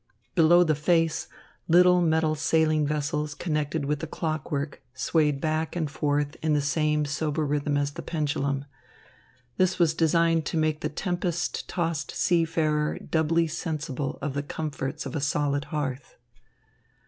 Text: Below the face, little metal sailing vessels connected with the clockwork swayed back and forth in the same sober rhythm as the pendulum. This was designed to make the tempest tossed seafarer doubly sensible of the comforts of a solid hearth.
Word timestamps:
Below 0.33 0.63
the 0.63 0.73
face, 0.73 1.27
little 1.67 2.01
metal 2.01 2.33
sailing 2.33 2.87
vessels 2.87 3.35
connected 3.35 3.85
with 3.85 3.99
the 3.99 4.07
clockwork 4.07 4.81
swayed 4.95 5.39
back 5.39 5.75
and 5.75 5.91
forth 5.91 6.35
in 6.41 6.53
the 6.53 6.59
same 6.59 7.05
sober 7.05 7.45
rhythm 7.45 7.77
as 7.77 7.91
the 7.91 8.01
pendulum. 8.01 8.65
This 9.57 9.77
was 9.77 9.93
designed 9.93 10.43
to 10.47 10.57
make 10.57 10.81
the 10.81 10.89
tempest 10.89 11.69
tossed 11.69 12.09
seafarer 12.15 12.97
doubly 12.97 13.45
sensible 13.45 14.17
of 14.23 14.33
the 14.33 14.41
comforts 14.41 15.05
of 15.05 15.15
a 15.15 15.21
solid 15.21 15.65
hearth. 15.65 16.15